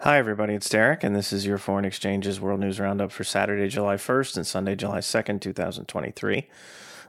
[0.00, 0.52] Hi, everybody.
[0.52, 4.36] It's Derek, and this is your Foreign Exchanges World News Roundup for Saturday, July 1st
[4.36, 6.46] and Sunday, July 2nd, 2023.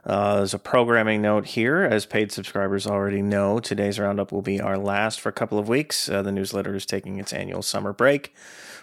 [0.08, 1.82] Uh, there's a programming note here.
[1.82, 5.68] As paid subscribers already know, today's roundup will be our last for a couple of
[5.68, 6.08] weeks.
[6.08, 8.34] Uh, the newsletter is taking its annual summer break.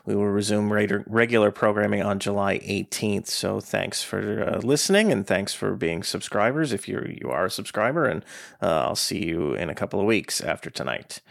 [0.05, 3.25] We will resume regular programming on July 18th.
[3.25, 7.49] So thanks for uh, listening and thanks for being subscribers if you you are a
[7.49, 8.05] subscriber.
[8.05, 8.23] And
[8.61, 11.21] uh, I'll see you in a couple of weeks after tonight.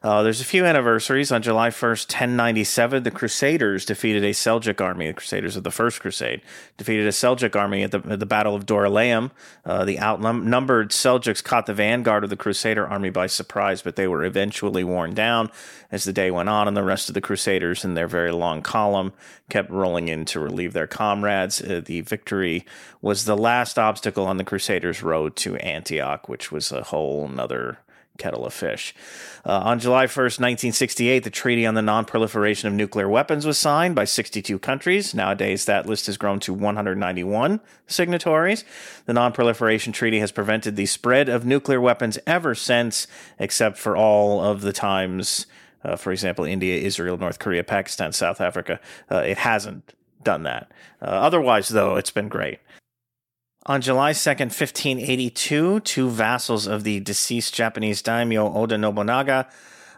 [0.00, 1.32] Uh, there's a few anniversaries.
[1.32, 5.08] On July 1st, 1097, the Crusaders defeated a Seljuk army.
[5.08, 6.40] The Crusaders of the First Crusade
[6.76, 9.32] defeated a Seljuk army at the, at the Battle of Dorylaeum.
[9.64, 14.08] Uh, the outnumbered Seljuks caught the vanguard of the Crusader army by surprise, but they
[14.08, 15.50] were eventually worn down
[15.90, 18.62] as the day went on, and the rest of the Crusaders in their very long
[18.62, 19.12] column
[19.48, 21.60] kept rolling in to relieve their comrades.
[21.60, 22.64] Uh, the victory
[23.02, 27.78] was the last obstacle on the Crusaders' road to Antioch, which was a whole nother
[28.20, 28.94] kettle of fish.
[29.44, 33.96] Uh, on July 1st, 1968, the Treaty on the Non-Proliferation of Nuclear Weapons was signed
[33.96, 35.14] by 62 countries.
[35.14, 38.64] Nowadays, that list has grown to 191 signatories.
[39.06, 44.40] The Non-Proliferation Treaty has prevented the spread of nuclear weapons ever since, except for all
[44.40, 45.46] of the times
[45.82, 48.80] uh, for example, India, Israel, North Korea, Pakistan, South Africa.
[49.10, 50.70] Uh, it hasn't done that.
[51.00, 52.58] Uh, otherwise, though, it's been great.
[53.66, 59.48] On July 2nd, 1582, two vassals of the deceased Japanese daimyo Oda Nobunaga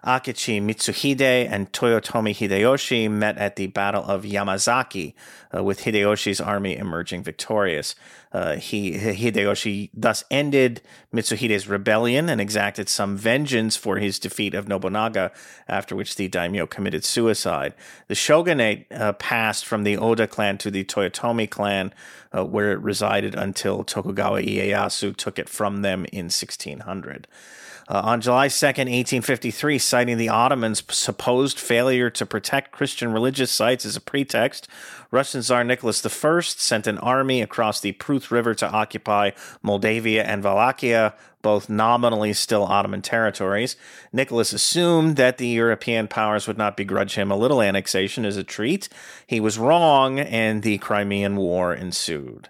[0.04, 5.14] Akechi Mitsuhide and Toyotomi Hideyoshi met at the Battle of Yamazaki,
[5.54, 7.94] uh, with Hideyoshi's army emerging victorious.
[8.32, 10.80] Uh, he, Hideyoshi thus ended
[11.14, 15.30] Mitsuhide's rebellion and exacted some vengeance for his defeat of Nobunaga,
[15.68, 17.72] after which the daimyo committed suicide.
[18.08, 21.94] The shogunate uh, passed from the Oda clan to the Toyotomi clan,
[22.34, 27.26] uh, where it resided until Tokugawa Ieyasu took it from them in 1600.
[27.88, 33.84] Uh, on July 2nd, 1853, citing the Ottomans' supposed failure to protect Christian religious sites
[33.84, 34.68] as a pretext,
[35.10, 40.44] Russian Tsar Nicholas I sent an army across the Pruth River to occupy Moldavia and
[40.44, 43.76] Wallachia, both nominally still Ottoman territories.
[44.12, 48.44] Nicholas assumed that the European powers would not begrudge him a little annexation as a
[48.44, 48.88] treat.
[49.26, 52.48] He was wrong, and the Crimean War ensued.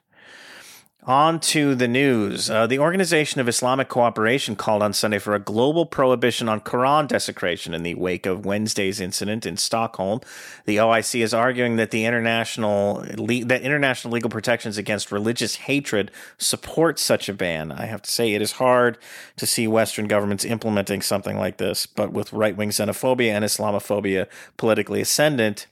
[1.05, 2.49] On to the news.
[2.49, 7.09] Uh, the Organization of Islamic Cooperation called on Sunday for a global prohibition on Quran
[7.09, 10.21] desecration in the wake of Wednesday's incident in Stockholm.
[10.65, 16.13] The OIC is arguing that the international le- that international legal protections against religious hatred
[16.39, 17.73] support such a ban.
[17.73, 18.97] I have to say, it is hard
[19.39, 24.29] to see Western governments implementing something like this, but with right wing xenophobia and Islamophobia
[24.57, 25.67] politically ascendant,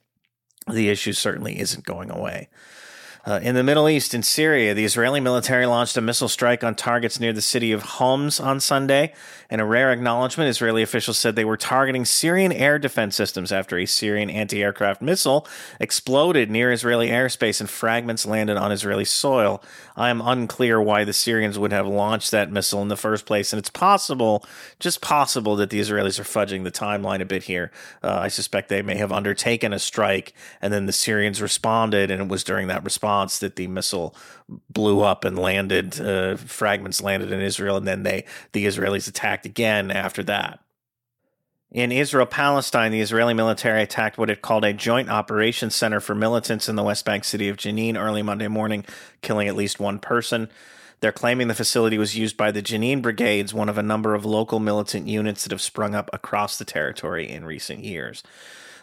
[0.69, 2.49] the issue certainly isn't going away.
[3.27, 6.75] Uh, in the Middle East, in Syria, the Israeli military launched a missile strike on
[6.75, 9.13] targets near the city of Homs on Sunday.
[9.51, 13.77] In a rare acknowledgement, Israeli officials said they were targeting Syrian air defense systems after
[13.77, 15.47] a Syrian anti aircraft missile
[15.79, 19.63] exploded near Israeli airspace and fragments landed on Israeli soil.
[19.97, 23.53] I am unclear why the Syrians would have launched that missile in the first place,
[23.53, 24.47] and it's possible,
[24.79, 27.71] just possible, that the Israelis are fudging the timeline a bit here.
[28.03, 30.33] Uh, I suspect they may have undertaken a strike,
[30.63, 34.15] and then the Syrians responded, and it was during that response response that the missile
[34.69, 39.47] blew up and landed, uh, fragments landed in Israel, and then they the Israelis attacked
[39.47, 40.61] again after that.
[41.73, 46.15] In Israel Palestine, the Israeli military attacked what it called a joint operations center for
[46.15, 48.85] militants in the West Bank city of Jenin early Monday morning,
[49.23, 50.49] killing at least one person.
[51.01, 54.25] They're claiming the facility was used by the Jenin Brigades, one of a number of
[54.25, 58.23] local militant units that have sprung up across the territory in recent years.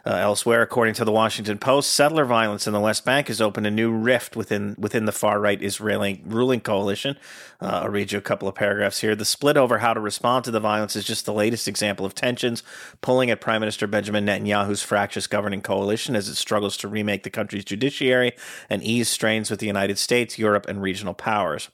[0.08, 3.68] Uh, elsewhere, according to the Washington Post, settler violence in the West Bank has opened
[3.68, 7.18] a new rift within within the far right Israeli ruling coalition.
[7.60, 9.18] Uh, I'll read you a couple of paragraphs here.
[9.18, 12.16] The split over how to respond to the violence is just the latest example of
[12.16, 12.64] tensions
[13.02, 17.30] pulling at Prime Minister Benjamin Netanyahu's fractious governing coalition as it struggles to remake the
[17.30, 18.32] country's judiciary
[18.70, 21.70] and ease strains with the United States, Europe, and regional powers.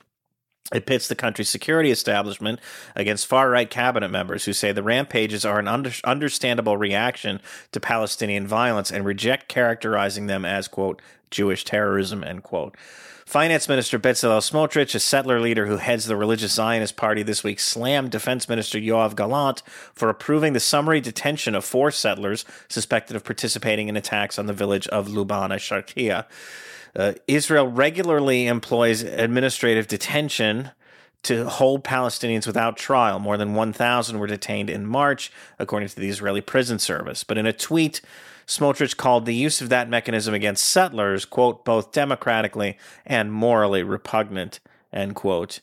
[0.71, 2.59] It pits the country's security establishment
[2.95, 7.41] against far right cabinet members who say the rampages are an under- understandable reaction
[7.73, 11.01] to Palestinian violence and reject characterizing them as, quote,
[11.33, 12.77] Jewish terrorism, end quote.
[13.25, 17.59] Finance Minister Bezalel Smotrich, a settler leader who heads the religious Zionist party this week,
[17.59, 19.63] slammed Defense Minister Yoav Gallant
[19.93, 24.53] for approving the summary detention of four settlers suspected of participating in attacks on the
[24.53, 26.25] village of Lubana Sharkia.
[26.95, 30.71] Uh, Israel regularly employs administrative detention
[31.23, 33.17] to hold Palestinians without trial.
[33.17, 37.23] More than 1,000 were detained in March, according to the Israeli Prison Service.
[37.23, 38.01] But in a tweet,
[38.47, 44.59] Smotrich called the use of that mechanism against settlers, quote, both democratically and morally repugnant,
[44.91, 45.59] end quote.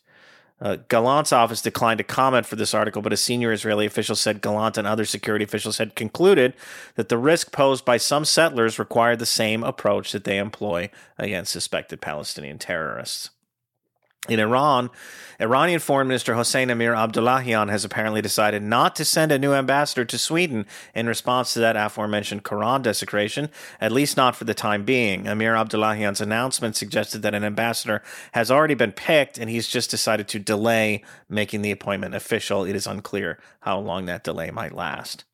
[0.61, 4.43] Uh, Gallant's office declined to comment for this article, but a senior Israeli official said
[4.43, 6.55] Gallant and other security officials had concluded
[6.97, 11.53] that the risk posed by some settlers required the same approach that they employ against
[11.53, 13.31] suspected Palestinian terrorists.
[14.29, 14.91] In Iran,
[15.41, 20.05] Iranian Foreign Minister Hossein Amir Abdullahian has apparently decided not to send a new ambassador
[20.05, 23.49] to Sweden in response to that aforementioned Quran desecration,
[23.81, 25.27] at least not for the time being.
[25.27, 28.03] Amir Abdullahian's announcement suggested that an ambassador
[28.33, 32.65] has already been picked and he's just decided to delay making the appointment official.
[32.67, 35.25] It is unclear how long that delay might last.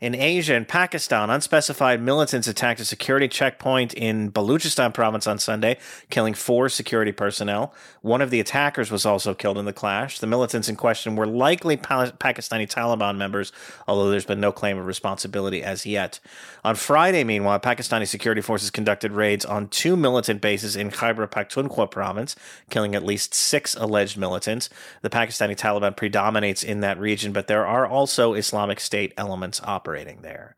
[0.00, 5.76] In Asia and Pakistan, unspecified militants attacked a security checkpoint in Baluchistan province on Sunday,
[6.08, 7.74] killing four security personnel.
[8.00, 10.20] One of the attackers was also killed in the clash.
[10.20, 13.50] The militants in question were likely Pakistani Taliban members,
[13.88, 16.20] although there's been no claim of responsibility as yet.
[16.64, 21.90] On Friday, meanwhile, Pakistani security forces conducted raids on two militant bases in Khyber Pakhtunkhwa
[21.90, 22.36] province,
[22.70, 24.70] killing at least six alleged militants.
[25.02, 29.87] The Pakistani Taliban predominates in that region, but there are also Islamic State elements operating
[29.88, 30.54] operating there.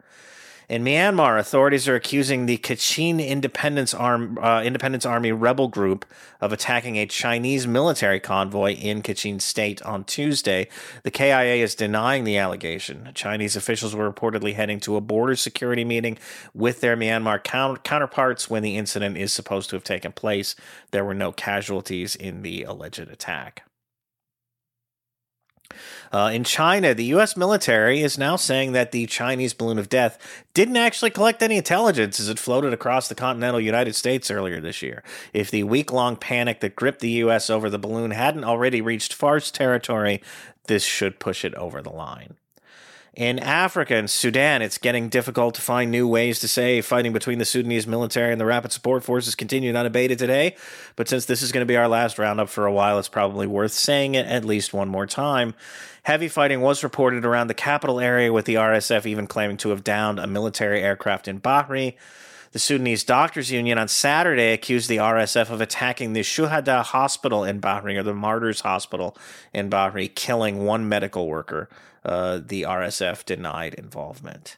[0.68, 6.04] In Myanmar, authorities are accusing the Kachin Independence, Arm, uh, Independence Army rebel group
[6.40, 10.68] of attacking a Chinese military convoy in Kachin State on Tuesday.
[11.02, 13.10] The KIA is denying the allegation.
[13.14, 16.18] Chinese officials were reportedly heading to a border security meeting
[16.54, 17.42] with their Myanmar
[17.82, 20.54] counterparts when the incident is supposed to have taken place.
[20.92, 23.64] There were no casualties in the alleged attack.
[26.12, 27.36] Uh, in China, the U.S.
[27.36, 32.18] military is now saying that the Chinese balloon of death didn't actually collect any intelligence
[32.18, 35.02] as it floated across the continental United States earlier this year.
[35.32, 37.48] If the week long panic that gripped the U.S.
[37.48, 40.20] over the balloon hadn't already reached farce territory,
[40.66, 42.34] this should push it over the line.
[43.14, 47.38] In Africa and Sudan, it's getting difficult to find new ways to say fighting between
[47.40, 50.54] the Sudanese military and the rapid support forces continued unabated today.
[50.94, 53.48] But since this is going to be our last roundup for a while, it's probably
[53.48, 55.54] worth saying it at least one more time.
[56.04, 59.82] Heavy fighting was reported around the capital area, with the RSF even claiming to have
[59.82, 61.96] downed a military aircraft in Bahri.
[62.52, 67.60] The Sudanese Doctors Union on Saturday accused the RSF of attacking the Shuhada Hospital in
[67.60, 69.16] Bahri, or the Martyrs Hospital
[69.52, 71.68] in Bahri, killing one medical worker
[72.04, 74.56] uh, the RSF denied involvement.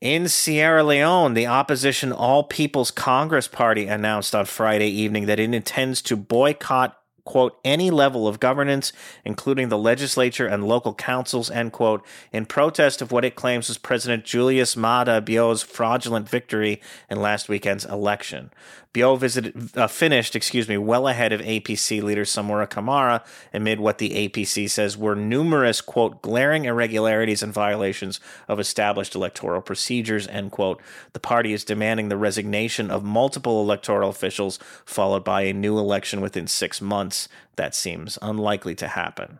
[0.00, 5.52] In Sierra Leone, the opposition All People's Congress Party announced on Friday evening that it
[5.52, 8.92] intends to boycott quote, any level of governance,
[9.24, 13.78] including the legislature and local councils, end quote, in protest of what it claims was
[13.78, 18.50] President Julius Maada Bio's fraudulent victory in last weekend's election.
[18.92, 23.98] Bio visited, uh, finished, excuse me, well ahead of APC leader Samura Kamara amid what
[23.98, 30.50] the APC says were numerous, quote, glaring irregularities and violations of established electoral procedures, end
[30.50, 30.82] quote.
[31.12, 36.20] The party is demanding the resignation of multiple electoral officials, followed by a new election
[36.20, 37.28] within six months.
[37.54, 39.38] That seems unlikely to happen.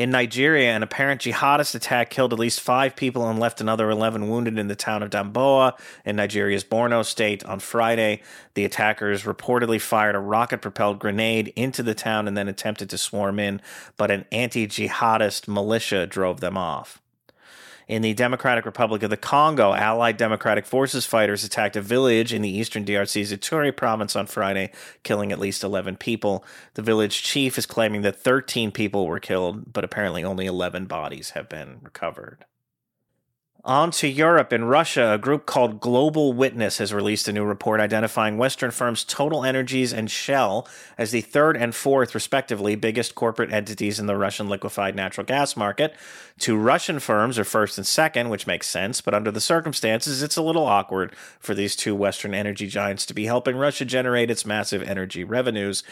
[0.00, 4.30] In Nigeria, an apparent jihadist attack killed at least five people and left another 11
[4.30, 8.22] wounded in the town of Damboa in Nigeria's Borno state on Friday.
[8.54, 12.96] The attackers reportedly fired a rocket propelled grenade into the town and then attempted to
[12.96, 13.60] swarm in,
[13.98, 17.02] but an anti jihadist militia drove them off.
[17.90, 22.40] In the Democratic Republic of the Congo, Allied Democratic Forces fighters attacked a village in
[22.40, 24.70] the eastern DRC's Ituri province on Friday,
[25.02, 26.44] killing at least 11 people.
[26.74, 31.30] The village chief is claiming that 13 people were killed, but apparently only 11 bodies
[31.30, 32.44] have been recovered.
[33.62, 34.54] On to Europe.
[34.54, 39.04] In Russia, a group called Global Witness has released a new report identifying Western firms
[39.04, 44.16] Total Energies and Shell as the third and fourth, respectively, biggest corporate entities in the
[44.16, 45.94] Russian liquefied natural gas market.
[46.38, 50.38] Two Russian firms are first and second, which makes sense, but under the circumstances, it's
[50.38, 54.46] a little awkward for these two Western energy giants to be helping Russia generate its
[54.46, 55.82] massive energy revenues.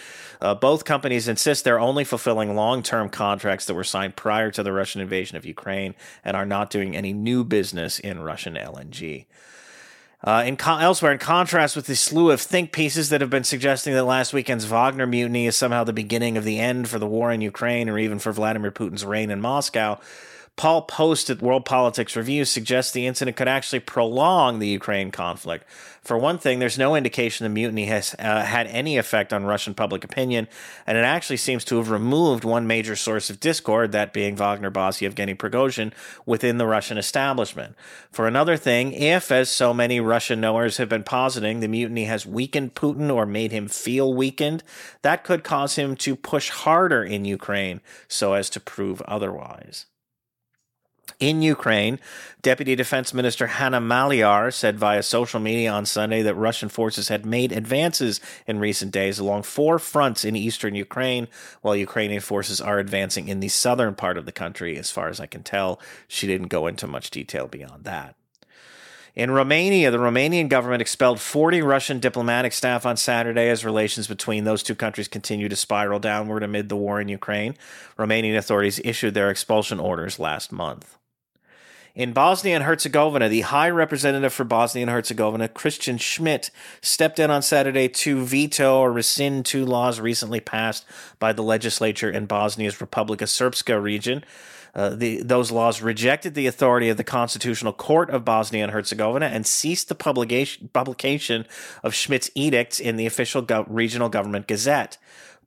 [0.40, 4.62] Uh, both companies insist they're only fulfilling long term contracts that were signed prior to
[4.62, 8.54] the Russian invasion of Ukraine and are not doing any new business business in Russian
[8.54, 9.26] LNG.
[10.22, 13.42] Uh, in co- elsewhere, in contrast with the slew of think pieces that have been
[13.42, 17.06] suggesting that last weekend's Wagner mutiny is somehow the beginning of the end for the
[17.06, 19.98] war in Ukraine or even for Vladimir Putin's reign in Moscow,
[20.58, 25.64] Paul Poast at World Politics Review suggests the incident could actually prolong the Ukraine conflict.
[26.02, 29.72] For one thing, there's no indication the mutiny has uh, had any effect on Russian
[29.72, 30.48] public opinion,
[30.84, 34.68] and it actually seems to have removed one major source of discord, that being Wagner
[34.68, 35.92] boss Yevgeny Prigozhin,
[36.26, 37.76] within the Russian establishment.
[38.10, 42.26] For another thing, if, as so many Russian knowers have been positing, the mutiny has
[42.26, 44.64] weakened Putin or made him feel weakened,
[45.02, 49.86] that could cause him to push harder in Ukraine so as to prove otherwise.
[51.20, 51.98] In Ukraine,
[52.42, 57.26] Deputy Defense Minister Hanna Maliar said via social media on Sunday that Russian forces had
[57.26, 61.26] made advances in recent days along four fronts in eastern Ukraine,
[61.62, 64.78] while Ukrainian forces are advancing in the southern part of the country.
[64.78, 68.17] As far as I can tell, she didn't go into much detail beyond that.
[69.18, 74.44] In Romania, the Romanian government expelled 40 Russian diplomatic staff on Saturday as relations between
[74.44, 77.56] those two countries continue to spiral downward amid the war in Ukraine.
[77.98, 80.96] Romanian authorities issued their expulsion orders last month.
[81.96, 87.28] In Bosnia and Herzegovina, the High Representative for Bosnia and Herzegovina, Christian Schmidt, stepped in
[87.28, 90.86] on Saturday to veto or rescind two laws recently passed
[91.18, 94.22] by the legislature in Bosnia's Republika Srpska region.
[94.74, 99.26] Uh, the, those laws rejected the authority of the Constitutional Court of Bosnia and Herzegovina
[99.26, 101.46] and ceased the publication, publication
[101.82, 104.98] of Schmidt's edicts in the official go- regional government gazette.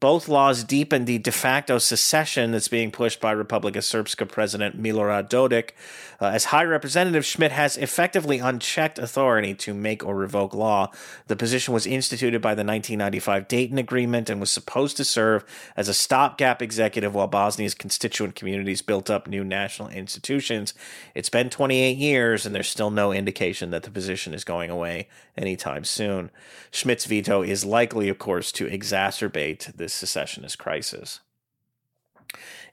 [0.01, 5.29] Both laws deepen the de facto secession that's being pushed by Republika Srpska President Milorad
[5.29, 5.73] Dodik.
[6.19, 10.89] Uh, as High Representative, Schmidt has effectively unchecked authority to make or revoke law.
[11.27, 15.45] The position was instituted by the 1995 Dayton Agreement and was supposed to serve
[15.77, 20.73] as a stopgap executive while Bosnia's constituent communities built up new national institutions.
[21.13, 25.09] It's been 28 years, and there's still no indication that the position is going away
[25.37, 26.31] anytime soon.
[26.71, 31.19] Schmidt's veto is likely, of course, to exacerbate this secessionist crisis.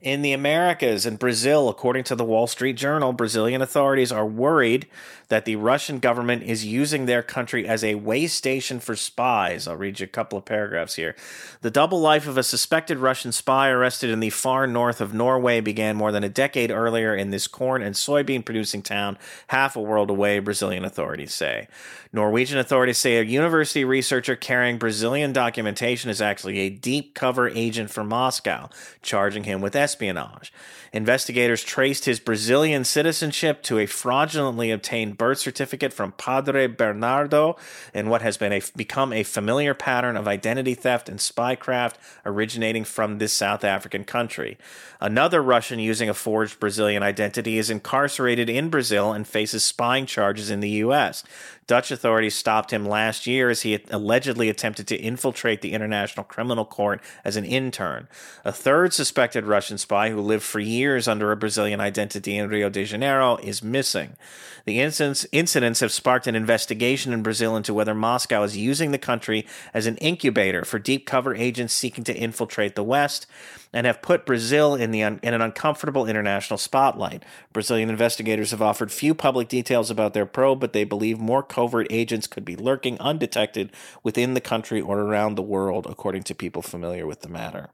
[0.01, 4.87] In the Americas and Brazil, according to the Wall Street Journal, Brazilian authorities are worried
[5.27, 9.67] that the Russian government is using their country as a way station for spies.
[9.67, 11.17] I'll read you a couple of paragraphs here.
[11.61, 15.59] The double life of a suspected Russian spy arrested in the far north of Norway
[15.59, 19.81] began more than a decade earlier in this corn and soybean producing town, half a
[19.81, 21.67] world away, Brazilian authorities say.
[22.13, 27.91] Norwegian authorities say a university researcher carrying Brazilian documentation is actually a deep cover agent
[27.91, 28.69] for Moscow,
[29.01, 29.88] charging him with espionage.
[30.91, 37.57] Investigators traced his Brazilian citizenship to a fraudulently obtained birth certificate from Padre Bernardo
[37.93, 42.83] in what has been a, become a familiar pattern of identity theft and spycraft originating
[42.83, 44.57] from this South African country.
[44.99, 50.49] Another Russian using a forged Brazilian identity is incarcerated in Brazil and faces spying charges
[50.49, 51.23] in the U.S.
[51.69, 56.65] Dutch authorities stopped him last year as he allegedly attempted to infiltrate the International Criminal
[56.65, 58.07] Court as an intern.
[58.43, 62.71] A third suspected Russian spy who lived for years under a Brazilian identity in Rio
[62.71, 64.17] de Janeiro is missing.
[64.65, 68.97] The incidents, incidents have sparked an investigation in Brazil into whether Moscow is using the
[68.97, 73.27] country as an incubator for deep cover agents seeking to infiltrate the West
[73.73, 77.23] and have put Brazil in, the in an uncomfortable international spotlight.
[77.53, 81.87] Brazilian investigators have offered few public details about their probe, but they believe more covert
[81.89, 83.71] agents could be lurking undetected
[84.03, 87.69] within the country or around the world, according to people familiar with the matter.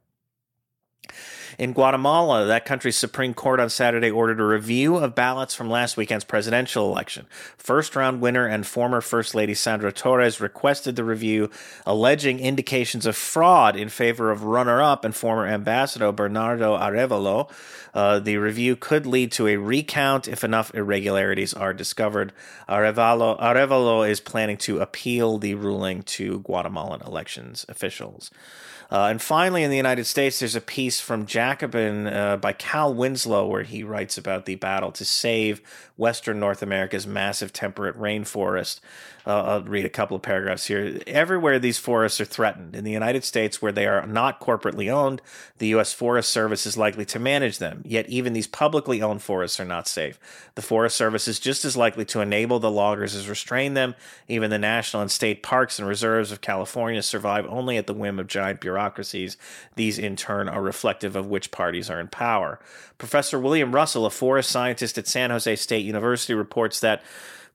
[1.58, 5.98] In Guatemala, that country's Supreme Court on Saturday ordered a review of ballots from last
[5.98, 7.26] weekend's presidential election.
[7.58, 11.50] First round winner and former First Lady Sandra Torres requested the review,
[11.86, 17.50] alleging indications of fraud in favor of runner up and former ambassador Bernardo Arevalo.
[17.94, 22.34] Uh, the review could lead to a recount if enough irregularities are discovered.
[22.68, 28.32] Arevalo, Arevalo is planning to appeal the ruling to Guatemalan elections officials.
[28.92, 32.94] Uh, and finally, in the United States, there's a piece from Jacobin uh, by Cal
[32.94, 35.62] Winslow where he writes about the battle to save
[35.98, 38.80] Western North America's massive temperate rainforest.
[39.28, 41.00] Uh, I'll read a couple of paragraphs here.
[41.08, 42.76] Everywhere these forests are threatened.
[42.76, 45.22] In the United States, where they are not corporately owned,
[45.58, 45.94] the U.S.
[45.94, 47.82] Forest Service is likely to manage them.
[47.84, 50.20] Yet, even these publicly owned forests are not safe.
[50.54, 53.96] The Forest Service is just as likely to enable the loggers as restrain them.
[54.28, 58.20] Even the national and state parks and reserves of California survive only at the whim
[58.20, 59.38] of giant bureaucracies.
[59.76, 62.60] These, in turn, are reflective of which parties are in power.
[62.98, 67.04] Professor William Russell, a forest scientist at San Jose State University, reports that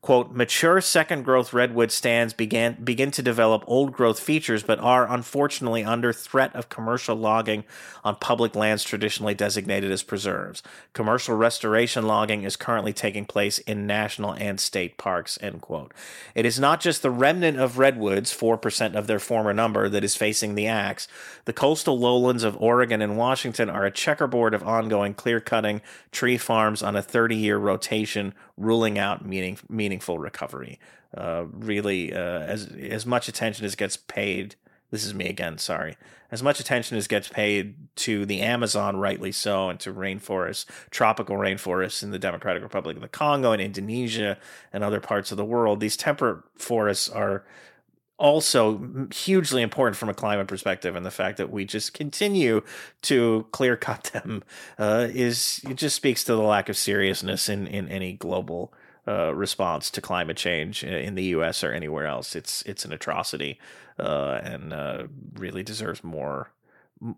[0.03, 5.11] quote, mature second growth redwood stands began begin to develop old growth features, but are
[5.13, 7.65] unfortunately under threat of commercial logging
[8.03, 10.63] on public lands traditionally designated as preserves.
[10.95, 15.93] Commercial restoration logging is currently taking place in national and state parks, end quote.
[16.35, 20.17] It is not just the remnant of redwoods, 4% of their former number, that is
[20.17, 21.09] facing the axe.
[21.45, 26.39] The coastal lowlands of Oregon and Washington are a checkerboard of ongoing clear cutting, tree
[26.39, 30.79] farms on a 30 year rotation, ruling out meaning, meaningful recovery.
[31.17, 34.55] Uh, really, uh, as as much attention as gets paid.
[34.93, 35.59] This is me again.
[35.59, 35.97] Sorry.
[36.33, 41.37] As much attention as gets paid to the Amazon, rightly so, and to rainforests, tropical
[41.37, 44.37] rainforests in the Democratic Republic of the Congo and Indonesia
[44.73, 47.45] and other parts of the world, these temperate forests are
[48.21, 52.63] also hugely important from a climate perspective, and the fact that we just continue
[53.03, 54.45] to clear cut them
[54.79, 58.73] uh, is it just speaks to the lack of seriousness in in any global
[59.09, 61.65] uh, response to climate change in the U.S.
[61.65, 62.37] or anywhere else.
[62.37, 63.59] It's it's an atrocity
[63.99, 66.53] uh, and uh, really deserves more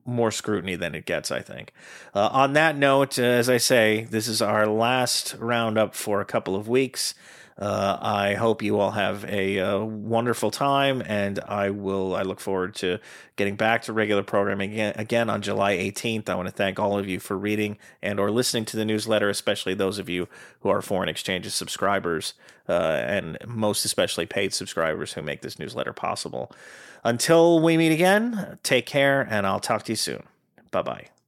[0.04, 1.32] more scrutiny than it gets.
[1.32, 1.73] I think.
[2.14, 6.54] Uh, on that note, as I say, this is our last roundup for a couple
[6.54, 7.14] of weeks.
[7.59, 12.14] Uh, I hope you all have a, a, uh, wonderful time, and I will.
[12.14, 12.99] I look forward to
[13.37, 16.28] getting back to regular programming again, again on July 18th.
[16.28, 19.28] I want to thank all of you for reading and or listening to the newsletter,
[19.28, 20.28] especially those of you
[20.61, 22.35] who are foreign exchanges subscribers,
[22.68, 26.50] uh, and most especially paid subscribers who make this newsletter possible.
[27.04, 30.23] Until we meet again, take care, and I'll talk to you soon.
[30.71, 31.22] Bye bye.